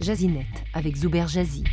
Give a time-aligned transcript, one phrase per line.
[0.00, 1.64] Jazinet avec Zuber Jazzy.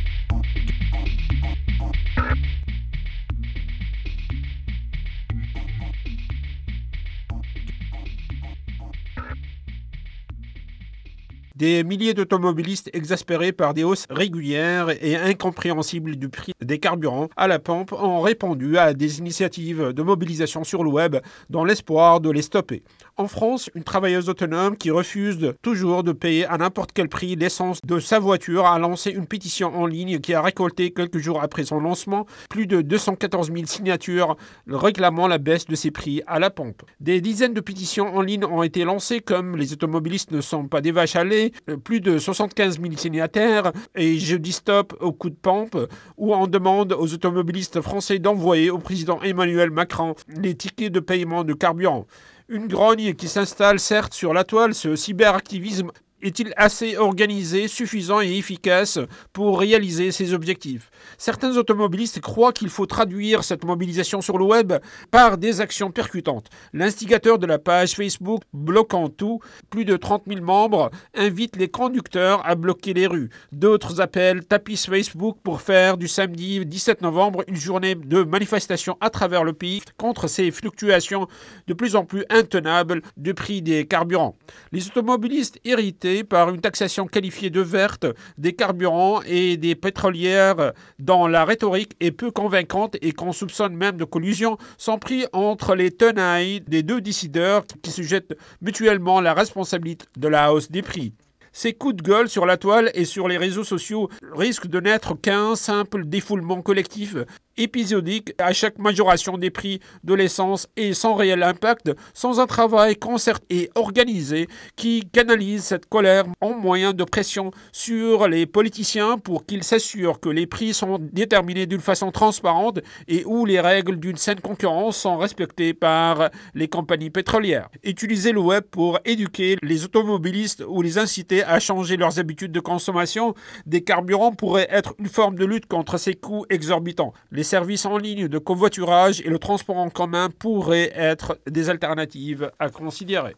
[11.56, 17.46] Des milliers d'automobilistes exaspérés par des hausses régulières et incompréhensibles du prix des carburants à
[17.46, 21.14] la pompe ont répondu à des initiatives de mobilisation sur le web
[21.50, 22.82] dans l'espoir de les stopper.
[23.16, 27.78] En France, une travailleuse autonome qui refuse toujours de payer à n'importe quel prix l'essence
[27.86, 31.62] de sa voiture a lancé une pétition en ligne qui a récolté quelques jours après
[31.62, 36.50] son lancement plus de 214 000 signatures réclamant la baisse de ses prix à la
[36.50, 36.82] pompe.
[36.98, 40.80] Des dizaines de pétitions en ligne ont été lancées comme les automobilistes ne sont pas
[40.80, 45.12] des vaches à lait euh, plus de 75 000 signataires et je dis stop au
[45.12, 45.76] coup de pompe
[46.16, 51.44] où on demande aux automobilistes français d'envoyer au président Emmanuel Macron les tickets de paiement
[51.44, 52.06] de carburant.
[52.48, 55.90] Une grogne qui s'installe certes sur la toile, ce cyberactivisme
[56.24, 58.98] est-il assez organisé, suffisant et efficace
[59.32, 60.90] pour réaliser ses objectifs?
[61.18, 64.72] Certains automobilistes croient qu'il faut traduire cette mobilisation sur le web
[65.10, 66.48] par des actions percutantes.
[66.72, 72.44] L'instigateur de la page Facebook bloquant tout, plus de 30 000 membres, invite les conducteurs
[72.46, 73.28] à bloquer les rues.
[73.52, 79.10] D'autres appellent tapis Facebook pour faire du samedi 17 novembre une journée de manifestation à
[79.10, 81.28] travers le pays contre ces fluctuations
[81.66, 84.36] de plus en plus intenables du prix des carburants.
[84.72, 88.06] Les automobilistes irrités par une taxation qualifiée de verte
[88.38, 93.96] des carburants et des pétrolières dont la rhétorique est peu convaincante et qu'on soupçonne même
[93.96, 99.34] de collusion sont pris entre les tenailles des deux décideurs qui se jettent mutuellement la
[99.34, 101.14] responsabilité de la hausse des prix.
[101.56, 105.14] Ces coups de gueule sur la toile et sur les réseaux sociaux risquent de n'être
[105.14, 107.14] qu'un simple défoulement collectif
[107.56, 112.96] épisodique à chaque majoration des prix de l'essence et sans réel impact, sans un travail
[112.96, 119.46] concerté et organisé qui canalise cette colère en moyen de pression sur les politiciens pour
[119.46, 124.16] qu'ils s'assurent que les prix sont déterminés d'une façon transparente et où les règles d'une
[124.16, 127.68] saine concurrence sont respectées par les compagnies pétrolières.
[127.82, 132.60] Utiliser le web pour éduquer les automobilistes ou les inciter à changer leurs habitudes de
[132.60, 133.34] consommation
[133.66, 137.12] des carburants pourrait être une forme de lutte contre ces coûts exorbitants.
[137.44, 142.50] Les services en ligne de covoiturage et le transport en commun pourraient être des alternatives
[142.58, 143.36] à considérer.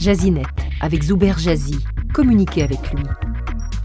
[0.00, 0.46] Jazinet
[0.80, 1.84] avec Zuber Jazzy.
[2.14, 3.02] Communiquez avec lui.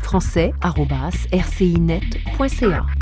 [0.02, 3.01] français.rcinet.ca